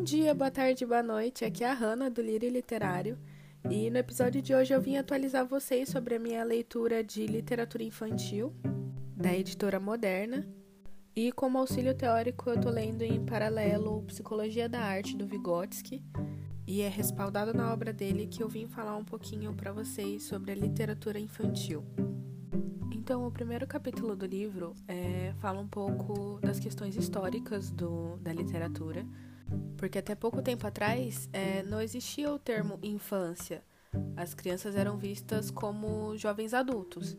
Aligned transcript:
Bom 0.00 0.04
dia, 0.04 0.34
boa 0.34 0.50
tarde, 0.50 0.86
boa 0.86 1.02
noite. 1.02 1.44
Aqui 1.44 1.62
é 1.62 1.68
a 1.68 1.74
Hanna 1.74 2.08
do 2.08 2.22
Lírio 2.22 2.48
Literário. 2.48 3.18
E 3.68 3.90
no 3.90 3.98
episódio 3.98 4.40
de 4.40 4.54
hoje 4.54 4.72
eu 4.72 4.80
vim 4.80 4.96
atualizar 4.96 5.44
vocês 5.44 5.90
sobre 5.90 6.14
a 6.14 6.18
minha 6.18 6.42
leitura 6.42 7.04
de 7.04 7.26
literatura 7.26 7.82
infantil 7.84 8.50
da 9.14 9.30
editora 9.30 9.78
Moderna. 9.78 10.48
E 11.14 11.30
como 11.30 11.58
auxílio 11.58 11.94
teórico 11.94 12.48
eu 12.48 12.58
tô 12.58 12.70
lendo 12.70 13.02
em 13.02 13.26
paralelo 13.26 14.02
Psicologia 14.04 14.70
da 14.70 14.80
Arte 14.80 15.14
do 15.14 15.26
Vygotsky. 15.26 16.02
E 16.66 16.80
é 16.80 16.88
respaldado 16.88 17.52
na 17.52 17.70
obra 17.70 17.92
dele 17.92 18.26
que 18.26 18.42
eu 18.42 18.48
vim 18.48 18.66
falar 18.66 18.96
um 18.96 19.04
pouquinho 19.04 19.52
para 19.52 19.70
vocês 19.70 20.22
sobre 20.22 20.52
a 20.52 20.54
literatura 20.54 21.18
infantil. 21.18 21.84
Então, 22.90 23.26
o 23.26 23.30
primeiro 23.30 23.66
capítulo 23.66 24.16
do 24.16 24.24
livro 24.24 24.72
é, 24.88 25.34
fala 25.40 25.60
um 25.60 25.68
pouco 25.68 26.38
das 26.40 26.58
questões 26.58 26.96
históricas 26.96 27.70
do, 27.70 28.16
da 28.16 28.32
literatura, 28.32 29.04
porque 29.76 29.98
até 29.98 30.14
pouco 30.14 30.42
tempo 30.42 30.66
atrás 30.66 31.28
é, 31.32 31.62
não 31.62 31.80
existia 31.80 32.32
o 32.32 32.38
termo 32.38 32.78
infância. 32.82 33.62
As 34.16 34.34
crianças 34.34 34.76
eram 34.76 34.96
vistas 34.96 35.50
como 35.50 36.16
jovens 36.16 36.54
adultos. 36.54 37.16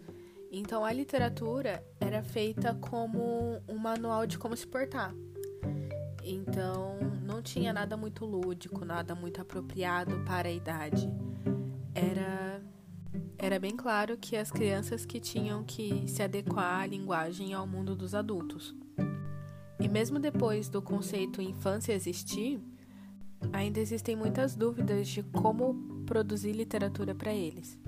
Então, 0.52 0.84
a 0.84 0.92
literatura 0.92 1.84
era 2.00 2.22
feita 2.22 2.74
como 2.76 3.62
um 3.68 3.78
manual 3.78 4.28
de 4.28 4.38
como 4.38 4.56
se 4.56 4.68
portar. 4.68 5.14
Então, 6.24 6.98
não 7.24 7.42
tinha 7.42 7.74
nada 7.74 7.96
muito 7.98 8.26
lúdico, 8.26 8.86
nada 8.86 9.16
muito 9.16 9.42
apropriado 9.42 10.20
para 10.26 10.50
a 10.50 10.52
idade. 10.52 11.10
Era 11.96 12.62
era 13.38 13.60
bem 13.60 13.76
claro 13.76 14.18
que 14.18 14.38
as 14.38 14.52
crianças 14.52 15.04
que 15.04 15.20
tinham 15.20 15.64
que 15.64 16.08
se 16.08 16.22
adequar 16.22 16.82
à 16.82 16.86
linguagem 16.86 17.56
ao 17.56 17.66
mundo 17.66 17.96
dos 17.96 18.14
adultos. 18.14 18.76
E 19.82 19.90
mesmo 19.90 20.20
depois 20.20 20.70
do 20.70 20.82
conceito 20.82 21.42
infância 21.42 21.94
existir, 21.94 22.62
ainda 23.52 23.80
existem 23.80 24.16
muitas 24.16 24.56
dúvidas 24.56 25.08
de 25.08 25.24
como 25.24 26.04
produzir 26.06 26.52
literatura 26.52 27.16
para 27.16 27.34
eles. 27.34 27.80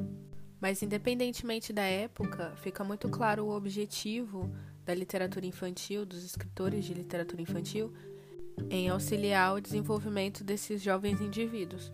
Mas, 0.60 0.82
independentemente 0.82 1.72
da 1.72 1.84
época, 1.84 2.54
fica 2.56 2.84
muito 2.84 3.10
claro 3.10 3.46
o 3.46 3.56
objetivo 3.56 4.50
da 4.84 4.94
literatura 4.94 5.46
infantil, 5.46 6.06
dos 6.06 6.24
escritores 6.24 6.86
de 6.86 6.94
literatura 6.94 7.42
infantil, 7.42 7.94
em 8.70 8.90
auxiliar 8.90 9.56
o 9.56 9.62
desenvolvimento 9.62 10.44
desses 10.44 10.82
jovens 10.82 11.22
indivíduos. 11.22 11.92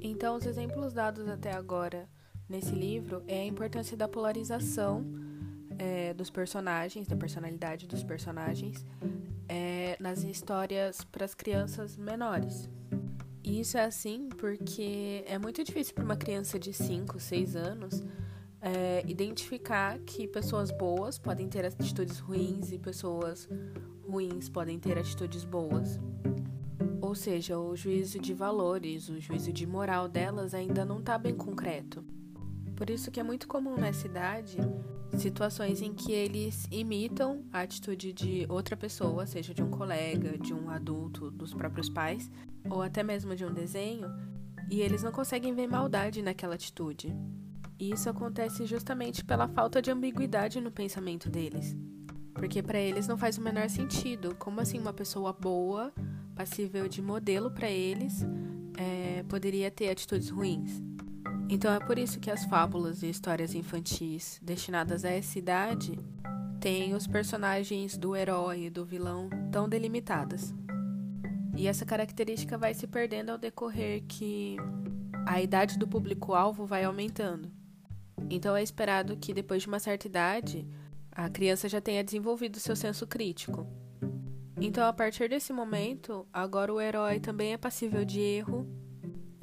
Então, 0.00 0.36
os 0.36 0.46
exemplos 0.46 0.92
dados 0.92 1.28
até 1.28 1.52
agora 1.52 2.08
nesse 2.48 2.74
livro 2.74 3.22
é 3.26 3.40
a 3.40 3.46
importância 3.46 3.96
da 3.96 4.08
polarização 4.08 5.23
é, 5.78 6.14
dos 6.14 6.30
personagens, 6.30 7.06
da 7.06 7.16
personalidade 7.16 7.86
dos 7.86 8.02
personagens 8.02 8.86
é, 9.48 9.96
nas 10.00 10.24
histórias 10.24 11.04
para 11.04 11.24
as 11.24 11.34
crianças 11.34 11.96
menores. 11.96 12.68
E 13.42 13.60
isso 13.60 13.76
é 13.76 13.84
assim 13.84 14.28
porque 14.38 15.22
é 15.26 15.38
muito 15.38 15.62
difícil 15.62 15.94
para 15.94 16.04
uma 16.04 16.16
criança 16.16 16.58
de 16.58 16.72
5, 16.72 17.20
6 17.20 17.56
anos 17.56 18.02
é, 18.60 19.04
identificar 19.06 19.98
que 19.98 20.26
pessoas 20.26 20.70
boas 20.70 21.18
podem 21.18 21.46
ter 21.48 21.66
atitudes 21.66 22.18
ruins 22.18 22.72
e 22.72 22.78
pessoas 22.78 23.46
ruins 24.08 24.48
podem 24.48 24.78
ter 24.78 24.98
atitudes 24.98 25.44
boas. 25.44 26.00
Ou 27.02 27.14
seja, 27.14 27.58
o 27.58 27.76
juízo 27.76 28.18
de 28.18 28.32
valores, 28.32 29.10
o 29.10 29.20
juízo 29.20 29.52
de 29.52 29.66
moral 29.66 30.08
delas 30.08 30.54
ainda 30.54 30.82
não 30.82 31.00
está 31.00 31.18
bem 31.18 31.34
concreto. 31.34 32.02
Por 32.76 32.90
isso 32.90 33.10
que 33.10 33.20
é 33.20 33.22
muito 33.22 33.46
comum 33.46 33.76
na 33.76 33.92
cidade 33.92 34.58
situações 35.18 35.80
em 35.80 35.92
que 35.92 36.12
eles 36.12 36.66
imitam 36.70 37.44
a 37.52 37.60
atitude 37.60 38.12
de 38.12 38.46
outra 38.48 38.76
pessoa, 38.76 39.26
seja 39.26 39.54
de 39.54 39.62
um 39.62 39.70
colega, 39.70 40.38
de 40.38 40.52
um 40.52 40.70
adulto, 40.70 41.30
dos 41.30 41.54
próprios 41.54 41.88
pais, 41.88 42.30
ou 42.68 42.82
até 42.82 43.02
mesmo 43.02 43.34
de 43.36 43.44
um 43.44 43.52
desenho, 43.52 44.08
e 44.70 44.80
eles 44.80 45.02
não 45.02 45.12
conseguem 45.12 45.54
ver 45.54 45.66
maldade 45.66 46.22
naquela 46.22 46.54
atitude. 46.54 47.14
E 47.78 47.90
isso 47.90 48.08
acontece 48.08 48.66
justamente 48.66 49.24
pela 49.24 49.48
falta 49.48 49.82
de 49.82 49.90
ambiguidade 49.90 50.60
no 50.60 50.70
pensamento 50.70 51.28
deles. 51.28 51.76
Porque 52.32 52.62
para 52.62 52.78
eles 52.78 53.06
não 53.06 53.16
faz 53.16 53.36
o 53.36 53.42
menor 53.42 53.68
sentido. 53.68 54.34
Como 54.36 54.60
assim 54.60 54.78
uma 54.78 54.92
pessoa 54.92 55.32
boa, 55.32 55.92
passível 56.34 56.88
de 56.88 57.02
modelo 57.02 57.50
para 57.50 57.70
eles, 57.70 58.24
é, 58.76 59.22
poderia 59.24 59.70
ter 59.70 59.88
atitudes 59.88 60.30
ruins? 60.30 60.82
Então 61.48 61.72
é 61.72 61.78
por 61.78 61.98
isso 61.98 62.18
que 62.18 62.30
as 62.30 62.44
fábulas 62.44 63.02
e 63.02 63.08
histórias 63.08 63.54
infantis 63.54 64.40
destinadas 64.42 65.04
a 65.04 65.10
essa 65.10 65.38
idade 65.38 65.98
têm 66.58 66.94
os 66.94 67.06
personagens 67.06 67.96
do 67.96 68.16
herói 68.16 68.64
e 68.64 68.70
do 68.70 68.84
vilão 68.84 69.28
tão 69.52 69.68
delimitadas. 69.68 70.54
E 71.56 71.68
essa 71.68 71.84
característica 71.84 72.56
vai 72.56 72.74
se 72.74 72.86
perdendo 72.86 73.30
ao 73.30 73.38
decorrer 73.38 74.02
que 74.08 74.56
a 75.26 75.40
idade 75.40 75.78
do 75.78 75.86
público-alvo 75.86 76.66
vai 76.66 76.84
aumentando. 76.84 77.50
Então 78.30 78.56
é 78.56 78.62
esperado 78.62 79.16
que 79.16 79.34
depois 79.34 79.62
de 79.62 79.68
uma 79.68 79.78
certa 79.78 80.06
idade, 80.06 80.66
a 81.12 81.28
criança 81.28 81.68
já 81.68 81.80
tenha 81.80 82.02
desenvolvido 82.02 82.58
seu 82.58 82.74
senso 82.74 83.06
crítico. 83.06 83.66
Então, 84.60 84.86
a 84.86 84.92
partir 84.92 85.28
desse 85.28 85.52
momento, 85.52 86.26
agora 86.32 86.72
o 86.72 86.80
herói 86.80 87.20
também 87.20 87.52
é 87.52 87.56
passível 87.58 88.04
de 88.04 88.20
erro 88.20 88.66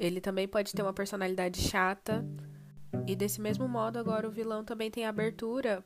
ele 0.02 0.20
também 0.20 0.48
pode 0.48 0.72
ter 0.72 0.82
uma 0.82 0.92
personalidade 0.92 1.60
chata. 1.60 2.26
E 3.06 3.14
desse 3.14 3.40
mesmo 3.40 3.68
modo, 3.68 3.98
agora 3.98 4.28
o 4.28 4.32
vilão 4.32 4.64
também 4.64 4.90
tem 4.90 5.06
abertura 5.06 5.84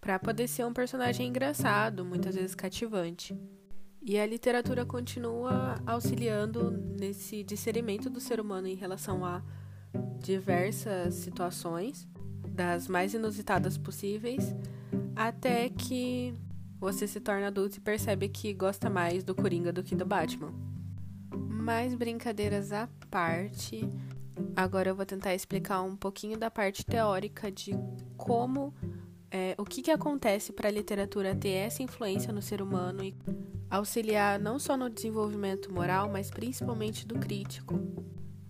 para 0.00 0.18
poder 0.18 0.48
ser 0.48 0.64
um 0.64 0.72
personagem 0.72 1.28
engraçado, 1.28 2.04
muitas 2.04 2.34
vezes 2.34 2.54
cativante. 2.54 3.36
E 4.02 4.18
a 4.18 4.24
literatura 4.24 4.86
continua 4.86 5.74
auxiliando 5.86 6.70
nesse 6.98 7.44
discernimento 7.44 8.08
do 8.08 8.20
ser 8.20 8.40
humano 8.40 8.66
em 8.66 8.74
relação 8.74 9.24
a 9.24 9.42
diversas 10.18 11.14
situações, 11.14 12.08
das 12.48 12.88
mais 12.88 13.12
inusitadas 13.12 13.76
possíveis, 13.76 14.54
até 15.14 15.68
que 15.68 16.34
você 16.80 17.06
se 17.06 17.20
torna 17.20 17.48
adulto 17.48 17.76
e 17.76 17.80
percebe 17.80 18.28
que 18.28 18.52
gosta 18.54 18.88
mais 18.88 19.24
do 19.24 19.34
Coringa 19.34 19.72
do 19.72 19.82
que 19.82 19.94
do 19.94 20.06
Batman. 20.06 20.52
Mais 21.68 21.94
brincadeiras 21.94 22.72
à 22.72 22.88
parte, 23.10 23.86
agora 24.56 24.88
eu 24.88 24.96
vou 24.96 25.04
tentar 25.04 25.34
explicar 25.34 25.82
um 25.82 25.94
pouquinho 25.94 26.38
da 26.38 26.50
parte 26.50 26.82
teórica 26.82 27.52
de 27.52 27.72
como, 28.16 28.72
é, 29.30 29.54
o 29.58 29.66
que, 29.66 29.82
que 29.82 29.90
acontece 29.90 30.50
para 30.50 30.70
a 30.70 30.72
literatura 30.72 31.36
ter 31.36 31.50
essa 31.50 31.82
influência 31.82 32.32
no 32.32 32.40
ser 32.40 32.62
humano 32.62 33.04
e 33.04 33.14
auxiliar 33.68 34.38
não 34.40 34.58
só 34.58 34.78
no 34.78 34.88
desenvolvimento 34.88 35.70
moral, 35.70 36.08
mas 36.10 36.30
principalmente 36.30 37.06
do 37.06 37.18
crítico. 37.18 37.78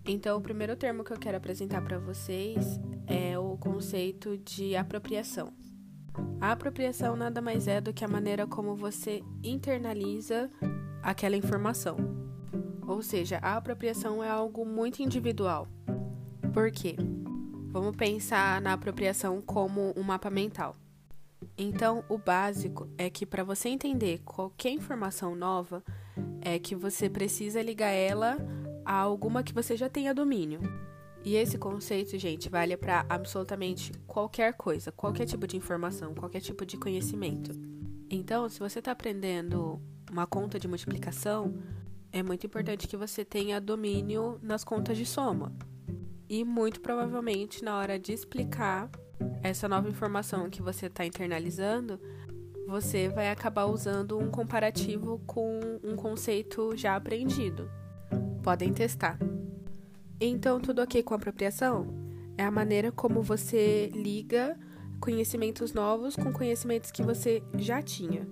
Então, 0.06 0.39
o 0.39 0.41
primeiro 0.41 0.77
termo 0.77 1.03
que 1.03 1.12
eu 1.12 1.19
quero 1.19 1.39
apresentar 1.39 1.83
para 1.83 1.99
vocês 1.99 2.79
é 3.05 3.37
o 3.37 3.56
conceito 3.56 4.39
de 4.39 4.77
apropriação. 4.77 5.53
A 6.41 6.53
apropriação 6.53 7.17
nada 7.17 7.43
mais 7.43 7.67
é 7.67 7.81
do 7.81 7.93
que 7.93 8.05
a 8.05 8.09
maneira 8.09 8.47
como 8.47 8.77
você 8.77 9.25
internaliza 9.43 10.49
aquela 11.03 11.35
informação. 11.35 12.28
Ou 12.88 13.03
seja, 13.03 13.38
a 13.43 13.59
apropriação 13.59 14.25
é 14.25 14.31
algo 14.31 14.65
muito 14.65 15.03
individual. 15.03 15.69
Por 16.54 16.71
quê? 16.71 16.97
Vamos 17.71 17.94
pensar 17.94 18.62
na 18.62 18.72
apropriação 18.72 19.43
como 19.43 19.93
um 19.94 20.03
mapa 20.03 20.31
mental. 20.31 20.75
Então, 21.56 22.03
o 22.09 22.16
básico 22.16 22.88
é 22.97 23.10
que 23.10 23.26
para 23.26 23.44
você 23.44 23.69
entender 23.69 24.22
qualquer 24.25 24.71
informação 24.71 25.37
nova, 25.37 25.84
é 26.41 26.59
que 26.59 26.75
você 26.75 27.10
precisa 27.10 27.60
ligar 27.60 27.91
ela 27.91 28.38
a 28.87 28.94
alguma 28.94 29.43
que 29.43 29.53
você 29.53 29.76
já 29.76 29.91
tenha 29.91 30.15
domínio. 30.15 30.60
E 31.22 31.37
esse 31.37 31.59
conceito, 31.59 32.16
gente, 32.16 32.49
vale 32.49 32.75
para 32.75 33.05
absolutamente 33.06 33.93
qualquer 34.06 34.55
coisa, 34.55 34.91
qualquer 34.91 35.26
tipo 35.26 35.47
de 35.47 35.59
informação, 35.59 36.15
qualquer 36.15 36.41
tipo 36.41 36.65
de 36.65 36.78
conhecimento. 36.78 37.50
Então, 38.08 38.49
se 38.49 38.58
você 38.58 38.79
está 38.79 38.93
aprendendo 38.93 39.79
uma 40.11 40.26
conta 40.26 40.58
de 40.58 40.67
multiplicação, 40.67 41.55
é 42.12 42.22
muito 42.22 42.46
importante 42.46 42.88
que 42.88 42.96
você 42.96 43.25
tenha 43.25 43.60
domínio 43.60 44.38
nas 44.43 44.64
contas 44.64 44.96
de 44.96 45.05
soma. 45.05 45.52
E 46.28 46.44
muito 46.44 46.81
provavelmente 46.81 47.64
na 47.64 47.76
hora 47.76 47.99
de 47.99 48.12
explicar 48.12 48.90
essa 49.43 49.69
nova 49.69 49.88
informação 49.88 50.50
que 50.50 50.62
você 50.62 50.87
está 50.87 51.05
internalizando, 51.05 52.00
você 52.66 53.08
vai 53.08 53.31
acabar 53.31 53.64
usando 53.64 54.19
um 54.19 54.31
comparativo 54.31 55.20
com 55.26 55.81
um 55.82 55.96
conceito 55.96 56.76
já 56.76 56.96
aprendido. 56.96 57.70
Podem 58.43 58.72
testar. 58.72 59.19
Então, 60.20 60.60
tudo 60.60 60.82
ok 60.82 61.02
com 61.02 61.14
apropriação? 61.14 61.87
É 62.37 62.44
a 62.44 62.50
maneira 62.50 62.93
como 62.93 63.22
você 63.22 63.88
liga 63.94 64.58
conhecimentos 65.00 65.72
novos 65.72 66.16
com 66.16 66.32
conhecimentos 66.32 66.90
que 66.90 67.02
você 67.02 67.43
já 67.56 67.81
tinha. 67.81 68.26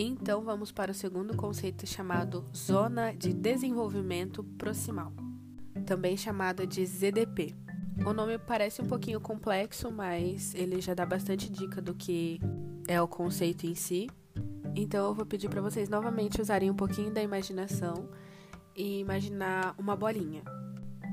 Então 0.00 0.42
vamos 0.42 0.70
para 0.70 0.92
o 0.92 0.94
segundo 0.94 1.36
conceito 1.36 1.84
chamado 1.84 2.44
Zona 2.56 3.12
de 3.12 3.34
Desenvolvimento 3.34 4.44
Proximal, 4.56 5.12
também 5.84 6.16
chamada 6.16 6.64
de 6.64 6.86
ZDP. 6.86 7.52
O 8.06 8.12
nome 8.12 8.38
parece 8.38 8.80
um 8.80 8.86
pouquinho 8.86 9.20
complexo, 9.20 9.90
mas 9.90 10.54
ele 10.54 10.80
já 10.80 10.94
dá 10.94 11.04
bastante 11.04 11.50
dica 11.50 11.82
do 11.82 11.96
que 11.96 12.38
é 12.86 13.02
o 13.02 13.08
conceito 13.08 13.66
em 13.66 13.74
si. 13.74 14.08
Então 14.76 15.04
eu 15.04 15.14
vou 15.14 15.26
pedir 15.26 15.48
para 15.48 15.60
vocês 15.60 15.88
novamente 15.88 16.40
usarem 16.40 16.70
um 16.70 16.76
pouquinho 16.76 17.10
da 17.10 17.20
imaginação 17.20 18.08
e 18.76 19.00
imaginar 19.00 19.74
uma 19.76 19.96
bolinha 19.96 20.44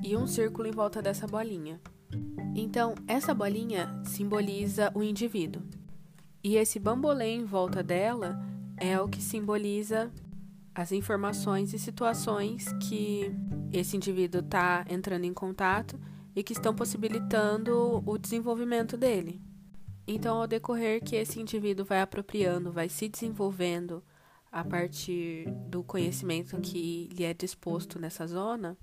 e 0.03 0.15
um 0.15 0.27
círculo 0.27 0.67
em 0.67 0.71
volta 0.71 1.01
dessa 1.01 1.25
bolinha. 1.25 1.81
Então, 2.55 2.93
essa 3.07 3.33
bolinha 3.33 3.99
simboliza 4.05 4.91
o 4.93 5.01
indivíduo. 5.01 5.63
E 6.43 6.57
esse 6.57 6.77
bambolê 6.77 7.33
em 7.33 7.43
volta 7.43 7.81
dela 7.81 8.44
é 8.77 8.99
o 8.99 9.07
que 9.07 9.21
simboliza 9.21 10.11
as 10.73 10.91
informações 10.91 11.73
e 11.73 11.79
situações 11.79 12.71
que 12.87 13.31
esse 13.71 13.95
indivíduo 13.95 14.41
está 14.41 14.85
entrando 14.89 15.23
em 15.23 15.33
contato 15.33 15.99
e 16.35 16.43
que 16.43 16.53
estão 16.53 16.75
possibilitando 16.75 18.03
o 18.05 18.17
desenvolvimento 18.17 18.97
dele. 18.97 19.41
Então, 20.07 20.41
ao 20.41 20.47
decorrer 20.47 21.01
que 21.03 21.15
esse 21.15 21.39
indivíduo 21.39 21.85
vai 21.85 22.01
apropriando, 22.01 22.71
vai 22.71 22.89
se 22.89 23.07
desenvolvendo 23.07 24.03
a 24.51 24.63
partir 24.63 25.49
do 25.67 25.83
conhecimento 25.83 26.59
que 26.61 27.09
lhe 27.13 27.23
é 27.23 27.33
disposto 27.33 27.99
nessa 27.99 28.27
zona, 28.27 28.77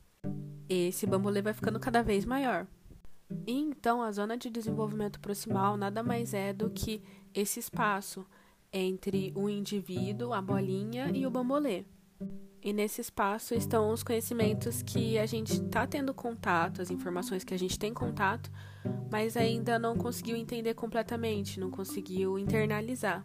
esse 0.69 1.07
bambolê 1.07 1.41
vai 1.41 1.53
ficando 1.53 1.79
cada 1.79 2.03
vez 2.03 2.25
maior. 2.25 2.67
E 3.47 3.53
então, 3.53 4.03
a 4.03 4.11
zona 4.13 4.37
de 4.37 4.51
desenvolvimento 4.51 5.21
proximal 5.21 5.77
nada 5.77 6.03
mais 6.03 6.35
é 6.35 6.53
do 6.53 6.69
que 6.71 7.03
esse 7.33 7.61
espaço 7.61 8.27
entre 8.73 9.33
o 9.35 9.49
indivíduo, 9.49 10.33
a 10.33 10.41
bolinha 10.41 11.11
e 11.13 11.27
o 11.27 11.31
bambolê. 11.31 11.85
E 12.65 12.73
nesse 12.73 13.01
espaço 13.01 13.55
estão 13.55 13.91
os 13.91 14.05
conhecimentos 14.05 14.83
que 14.83 15.19
a 15.19 15.27
gente 15.27 15.53
está 15.53 15.85
tendo 15.85 16.15
contato, 16.15 16.81
as 16.81 16.91
informações 16.93 17.43
que 17.43 17.53
a 17.53 17.59
gente 17.59 17.77
tem 17.77 17.93
contato, 17.93 18.51
mas 19.11 19.37
ainda 19.37 19.81
não 19.81 19.97
conseguiu 19.97 20.37
entender 20.37 20.75
completamente, 20.75 21.59
não 21.59 21.71
conseguiu 21.71 22.39
internalizar. 22.39 23.25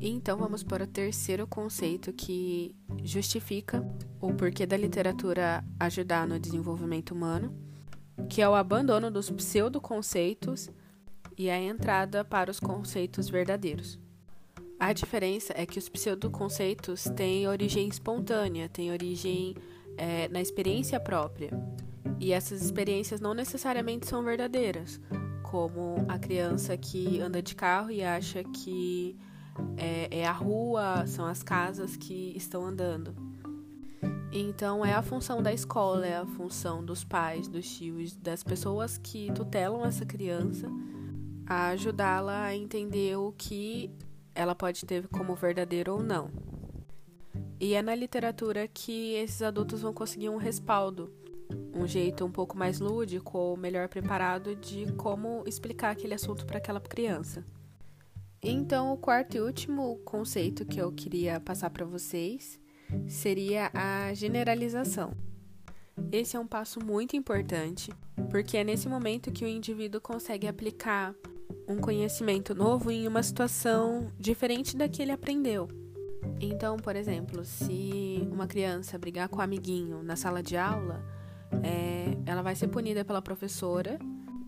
Então 0.00 0.38
vamos 0.38 0.62
para 0.62 0.84
o 0.84 0.86
terceiro 0.86 1.46
conceito 1.46 2.12
que 2.12 2.74
justifica 3.02 3.84
o 4.20 4.32
porquê 4.32 4.64
da 4.64 4.76
literatura 4.76 5.64
ajudar 5.78 6.26
no 6.26 6.38
desenvolvimento 6.38 7.12
humano, 7.12 7.52
que 8.28 8.40
é 8.40 8.48
o 8.48 8.54
abandono 8.54 9.10
dos 9.10 9.28
pseudoconceitos 9.28 10.70
e 11.36 11.50
a 11.50 11.60
entrada 11.60 12.24
para 12.24 12.50
os 12.50 12.60
conceitos 12.60 13.28
verdadeiros. 13.28 14.01
A 14.82 14.92
diferença 14.92 15.54
é 15.56 15.64
que 15.64 15.78
os 15.78 15.88
pseudoconceitos 15.88 17.04
têm 17.14 17.46
origem 17.46 17.86
espontânea, 17.86 18.68
têm 18.68 18.90
origem 18.90 19.54
é, 19.96 20.26
na 20.26 20.40
experiência 20.40 20.98
própria. 20.98 21.52
E 22.18 22.32
essas 22.32 22.60
experiências 22.60 23.20
não 23.20 23.32
necessariamente 23.32 24.08
são 24.08 24.24
verdadeiras, 24.24 25.00
como 25.44 26.04
a 26.08 26.18
criança 26.18 26.76
que 26.76 27.20
anda 27.20 27.40
de 27.40 27.54
carro 27.54 27.92
e 27.92 28.02
acha 28.02 28.42
que 28.42 29.16
é, 29.76 30.18
é 30.18 30.26
a 30.26 30.32
rua, 30.32 31.06
são 31.06 31.26
as 31.26 31.44
casas 31.44 31.96
que 31.96 32.32
estão 32.36 32.66
andando. 32.66 33.14
Então, 34.32 34.84
é 34.84 34.94
a 34.94 35.02
função 35.02 35.40
da 35.40 35.52
escola, 35.52 36.04
é 36.04 36.16
a 36.16 36.26
função 36.26 36.84
dos 36.84 37.04
pais, 37.04 37.46
dos 37.46 37.70
tios, 37.72 38.16
das 38.16 38.42
pessoas 38.42 38.98
que 38.98 39.30
tutelam 39.30 39.86
essa 39.86 40.04
criança, 40.04 40.66
a 41.46 41.68
ajudá-la 41.68 42.46
a 42.46 42.56
entender 42.56 43.16
o 43.16 43.30
que 43.30 43.88
ela 44.34 44.54
pode 44.54 44.84
ter 44.84 45.08
como 45.08 45.34
verdadeiro 45.34 45.94
ou 45.94 46.02
não. 46.02 46.30
E 47.60 47.74
é 47.74 47.82
na 47.82 47.94
literatura 47.94 48.66
que 48.66 49.14
esses 49.14 49.40
adultos 49.42 49.82
vão 49.82 49.92
conseguir 49.92 50.28
um 50.28 50.36
respaldo, 50.36 51.12
um 51.74 51.86
jeito 51.86 52.24
um 52.24 52.30
pouco 52.30 52.56
mais 52.56 52.80
lúdico 52.80 53.38
ou 53.38 53.56
melhor 53.56 53.88
preparado 53.88 54.56
de 54.56 54.90
como 54.94 55.44
explicar 55.46 55.90
aquele 55.90 56.14
assunto 56.14 56.44
para 56.44 56.58
aquela 56.58 56.80
criança. 56.80 57.44
Então, 58.42 58.92
o 58.92 58.96
quarto 58.96 59.36
e 59.36 59.40
último 59.40 59.98
conceito 59.98 60.66
que 60.66 60.80
eu 60.80 60.90
queria 60.90 61.38
passar 61.38 61.70
para 61.70 61.84
vocês 61.84 62.58
seria 63.06 63.70
a 63.72 64.12
generalização. 64.14 65.12
Esse 66.10 66.36
é 66.36 66.40
um 66.40 66.46
passo 66.46 66.84
muito 66.84 67.16
importante, 67.16 67.92
porque 68.30 68.56
é 68.56 68.64
nesse 68.64 68.88
momento 68.88 69.30
que 69.30 69.44
o 69.44 69.48
indivíduo 69.48 70.00
consegue 70.00 70.48
aplicar 70.48 71.14
um 71.66 71.78
conhecimento 71.78 72.54
novo 72.54 72.90
em 72.90 73.06
uma 73.06 73.22
situação 73.22 74.08
diferente 74.18 74.76
da 74.76 74.88
que 74.88 75.02
ele 75.02 75.12
aprendeu. 75.12 75.68
Então, 76.40 76.76
por 76.76 76.96
exemplo, 76.96 77.44
se 77.44 78.26
uma 78.30 78.46
criança 78.46 78.98
brigar 78.98 79.28
com 79.28 79.38
um 79.38 79.40
amiguinho 79.40 80.02
na 80.02 80.16
sala 80.16 80.42
de 80.42 80.56
aula, 80.56 81.04
é, 81.62 82.16
ela 82.26 82.42
vai 82.42 82.54
ser 82.54 82.68
punida 82.68 83.04
pela 83.04 83.20
professora 83.20 83.98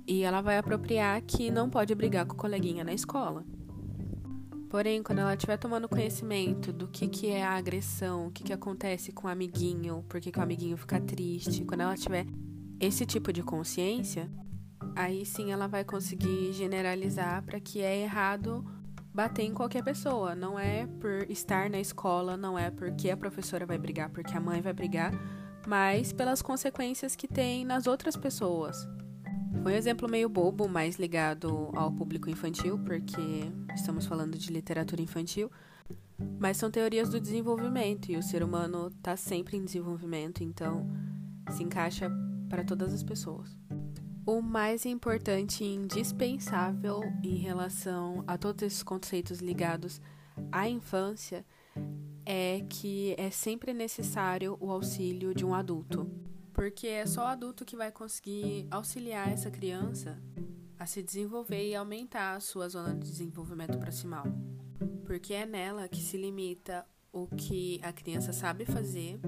e 0.06 0.22
ela 0.22 0.40
vai 0.40 0.58
apropriar 0.58 1.20
que 1.22 1.50
não 1.50 1.68
pode 1.68 1.94
brigar 1.94 2.26
com 2.26 2.34
o 2.34 2.36
coleguinha 2.36 2.84
na 2.84 2.92
escola. 2.92 3.44
Porém, 4.68 5.02
quando 5.02 5.20
ela 5.20 5.34
estiver 5.34 5.56
tomando 5.56 5.88
conhecimento 5.88 6.72
do 6.72 6.88
que, 6.88 7.06
que 7.06 7.28
é 7.28 7.44
a 7.44 7.52
agressão, 7.52 8.26
o 8.26 8.30
que, 8.32 8.42
que 8.42 8.52
acontece 8.52 9.12
com 9.12 9.28
o 9.28 9.30
amiguinho, 9.30 10.04
por 10.08 10.20
que, 10.20 10.32
que 10.32 10.38
o 10.38 10.42
amiguinho 10.42 10.76
fica 10.76 11.00
triste, 11.00 11.64
quando 11.64 11.82
ela 11.82 11.96
tiver 11.96 12.26
esse 12.80 13.06
tipo 13.06 13.32
de 13.32 13.40
consciência, 13.42 14.28
aí 14.94 15.24
sim 15.24 15.52
ela 15.52 15.66
vai 15.66 15.84
conseguir 15.84 16.52
generalizar 16.52 17.42
para 17.42 17.60
que 17.60 17.80
é 17.80 18.02
errado 18.02 18.64
bater 19.12 19.44
em 19.44 19.54
qualquer 19.54 19.82
pessoa. 19.84 20.34
Não 20.34 20.58
é 20.58 20.86
por 20.86 21.30
estar 21.30 21.70
na 21.70 21.78
escola, 21.78 22.36
não 22.36 22.58
é 22.58 22.70
porque 22.70 23.10
a 23.10 23.16
professora 23.16 23.64
vai 23.64 23.78
brigar, 23.78 24.10
porque 24.10 24.36
a 24.36 24.40
mãe 24.40 24.60
vai 24.60 24.72
brigar, 24.72 25.12
mas 25.66 26.12
pelas 26.12 26.42
consequências 26.42 27.14
que 27.14 27.28
tem 27.28 27.64
nas 27.64 27.86
outras 27.86 28.16
pessoas. 28.16 28.88
Foi 29.62 29.72
um 29.72 29.76
exemplo 29.76 30.08
meio 30.08 30.28
bobo, 30.28 30.68
mais 30.68 30.96
ligado 30.96 31.70
ao 31.74 31.92
público 31.92 32.28
infantil, 32.28 32.78
porque 32.78 33.20
estamos 33.74 34.04
falando 34.04 34.36
de 34.36 34.52
literatura 34.52 35.00
infantil, 35.00 35.50
mas 36.38 36.56
são 36.56 36.70
teorias 36.70 37.08
do 37.08 37.20
desenvolvimento 37.20 38.10
e 38.10 38.16
o 38.16 38.22
ser 38.22 38.42
humano 38.42 38.88
está 38.88 39.16
sempre 39.16 39.56
em 39.56 39.64
desenvolvimento, 39.64 40.42
então 40.42 40.86
se 41.50 41.62
encaixa 41.62 42.10
para 42.48 42.64
todas 42.64 42.92
as 42.92 43.02
pessoas. 43.02 43.56
O 44.26 44.40
mais 44.40 44.86
importante 44.86 45.62
e 45.62 45.74
indispensável 45.74 47.02
em 47.22 47.36
relação 47.36 48.24
a 48.26 48.38
todos 48.38 48.62
esses 48.62 48.82
conceitos 48.82 49.40
ligados 49.40 50.00
à 50.50 50.66
infância 50.66 51.44
é 52.24 52.64
que 52.70 53.14
é 53.18 53.28
sempre 53.28 53.74
necessário 53.74 54.56
o 54.60 54.70
auxílio 54.70 55.34
de 55.34 55.44
um 55.44 55.54
adulto. 55.54 56.10
Porque 56.54 56.86
é 56.86 57.04
só 57.04 57.24
o 57.24 57.26
adulto 57.26 57.66
que 57.66 57.76
vai 57.76 57.92
conseguir 57.92 58.66
auxiliar 58.70 59.30
essa 59.30 59.50
criança 59.50 60.18
a 60.78 60.86
se 60.86 61.02
desenvolver 61.02 61.68
e 61.68 61.74
aumentar 61.74 62.34
a 62.34 62.40
sua 62.40 62.66
zona 62.66 62.94
de 62.94 63.06
desenvolvimento 63.06 63.78
proximal. 63.78 64.24
Porque 65.04 65.34
é 65.34 65.44
nela 65.44 65.86
que 65.86 66.00
se 66.00 66.16
limita 66.16 66.86
o 67.12 67.26
que 67.26 67.78
a 67.82 67.92
criança 67.92 68.32
sabe 68.32 68.64
fazer, 68.64 69.20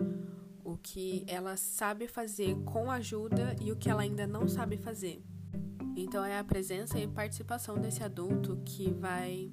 o 0.76 0.78
que 0.78 1.24
ela 1.26 1.56
sabe 1.56 2.06
fazer 2.06 2.54
com 2.64 2.90
ajuda 2.90 3.56
e 3.62 3.72
o 3.72 3.76
que 3.76 3.88
ela 3.88 4.02
ainda 4.02 4.26
não 4.26 4.46
sabe 4.46 4.76
fazer. 4.76 5.22
Então 5.96 6.22
é 6.22 6.38
a 6.38 6.44
presença 6.44 6.98
e 6.98 7.08
participação 7.08 7.78
desse 7.78 8.04
adulto 8.04 8.60
que 8.62 8.92
vai 8.92 9.50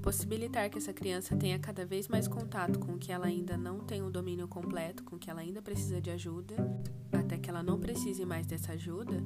possibilitar 0.00 0.70
que 0.70 0.78
essa 0.78 0.92
criança 0.92 1.36
tenha 1.36 1.58
cada 1.58 1.84
vez 1.84 2.06
mais 2.06 2.28
contato 2.28 2.78
com 2.78 2.92
o 2.92 2.98
que 2.98 3.10
ela 3.10 3.26
ainda 3.26 3.56
não 3.56 3.80
tem 3.80 4.00
o 4.00 4.10
domínio 4.10 4.46
completo, 4.46 5.02
com 5.02 5.16
o 5.16 5.18
que 5.18 5.28
ela 5.28 5.40
ainda 5.40 5.60
precisa 5.60 6.00
de 6.00 6.08
ajuda, 6.08 6.54
até 7.12 7.36
que 7.36 7.50
ela 7.50 7.64
não 7.64 7.78
precise 7.78 8.24
mais 8.24 8.46
dessa 8.46 8.72
ajuda, 8.72 9.16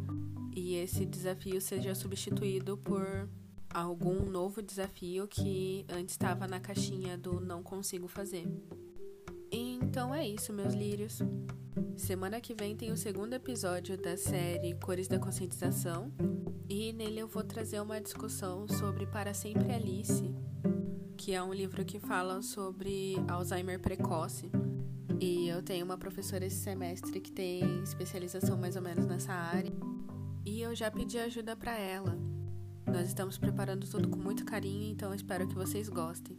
e 0.57 0.77
esse 0.77 1.05
desafio 1.05 1.61
seja 1.61 1.95
substituído 1.95 2.79
por 2.79 3.29
algum 3.69 4.25
novo 4.31 4.63
desafio 4.63 5.29
que 5.29 5.85
antes 5.91 6.15
estava 6.15 6.49
na 6.49 6.59
caixinha 6.59 7.19
do 7.19 7.39
não 7.39 7.63
consigo 7.63 8.09
fazer. 8.09 8.49
Então 9.95 10.13
é 10.13 10.27
isso, 10.27 10.53
meus 10.53 10.75
lírios. 10.75 11.21
Semana 11.97 12.41
que 12.41 12.53
vem 12.53 12.75
tem 12.75 12.91
o 12.91 12.97
segundo 12.97 13.33
episódio 13.35 13.97
da 13.97 14.17
série 14.17 14.75
Cores 14.75 15.07
da 15.07 15.21
Conscientização 15.21 16.13
e 16.69 16.93
nele 16.93 17.21
eu 17.21 17.29
vou 17.29 17.45
trazer 17.45 17.79
uma 17.79 18.01
discussão 18.01 18.67
sobre 18.67 19.07
Para 19.07 19.33
Sempre 19.33 19.73
Alice, 19.73 20.35
que 21.17 21.33
é 21.33 21.41
um 21.41 21.55
livro 21.55 21.85
que 21.85 22.01
fala 22.01 22.43
sobre 22.43 23.15
Alzheimer 23.29 23.79
precoce. 23.79 24.51
E 25.21 25.47
eu 25.47 25.63
tenho 25.63 25.85
uma 25.85 25.97
professora 25.97 26.45
esse 26.45 26.57
semestre 26.57 27.21
que 27.21 27.31
tem 27.31 27.81
especialização 27.85 28.57
mais 28.57 28.75
ou 28.75 28.83
menos 28.83 29.07
nessa 29.07 29.33
área. 29.33 29.73
E 30.45 30.61
eu 30.61 30.75
já 30.75 30.91
pedi 30.91 31.21
ajuda 31.21 31.55
para 31.55 31.79
ela. 31.79 32.19
Nós 32.85 33.07
estamos 33.07 33.39
preparando 33.39 33.89
tudo 33.89 34.09
com 34.09 34.19
muito 34.19 34.45
carinho, 34.45 34.91
então 34.91 35.15
espero 35.15 35.47
que 35.47 35.55
vocês 35.55 35.89
gostem. 35.89 36.37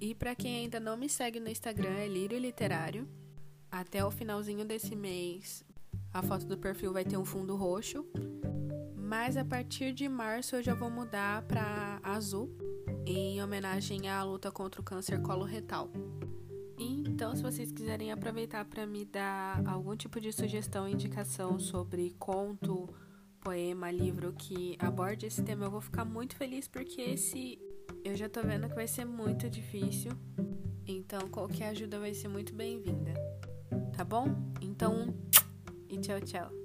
E 0.00 0.14
para 0.14 0.34
quem 0.34 0.56
ainda 0.56 0.80
não 0.80 0.96
me 0.96 1.10
segue 1.10 1.38
no 1.38 1.50
Instagram, 1.50 1.90
é 1.90 2.08
Lírio 2.08 2.38
Literário. 2.38 3.06
Até 3.70 4.02
o 4.02 4.10
finalzinho 4.10 4.64
desse 4.64 4.96
mês, 4.96 5.62
a 6.12 6.22
foto 6.22 6.46
do 6.46 6.56
perfil 6.56 6.90
vai 6.90 7.04
ter 7.04 7.18
um 7.18 7.24
fundo 7.24 7.54
roxo. 7.54 8.06
Mas 8.96 9.36
a 9.36 9.44
partir 9.44 9.92
de 9.92 10.08
março 10.08 10.56
eu 10.56 10.62
já 10.62 10.72
vou 10.72 10.90
mudar 10.90 11.42
para 11.42 12.00
azul, 12.02 12.50
em 13.04 13.42
homenagem 13.42 14.08
à 14.08 14.22
luta 14.22 14.50
contra 14.50 14.80
o 14.80 14.84
câncer 14.84 15.20
coloretal. 15.20 15.90
Então, 16.78 17.36
se 17.36 17.42
vocês 17.42 17.70
quiserem 17.70 18.10
aproveitar 18.10 18.64
para 18.64 18.86
me 18.86 19.04
dar 19.04 19.62
algum 19.68 19.94
tipo 19.94 20.18
de 20.18 20.32
sugestão, 20.32 20.88
indicação 20.88 21.58
sobre 21.58 22.14
conto, 22.18 22.88
poema, 23.38 23.90
livro 23.90 24.32
que 24.32 24.76
aborde 24.78 25.26
esse 25.26 25.42
tema, 25.42 25.66
eu 25.66 25.70
vou 25.70 25.82
ficar 25.82 26.06
muito 26.06 26.34
feliz 26.36 26.66
porque 26.66 27.02
esse 27.02 27.58
eu 28.04 28.16
já 28.16 28.28
tô 28.28 28.42
vendo 28.42 28.68
que 28.68 28.74
vai 28.74 28.86
ser 28.86 29.04
muito 29.04 29.48
difícil, 29.48 30.12
então 30.86 31.28
qualquer 31.28 31.68
ajuda 31.68 31.98
vai 31.98 32.14
ser 32.14 32.28
muito 32.28 32.54
bem-vinda. 32.54 33.12
Tá 33.96 34.04
bom? 34.04 34.26
Então 34.60 35.14
e 35.88 35.98
tchau, 35.98 36.20
tchau. 36.20 36.59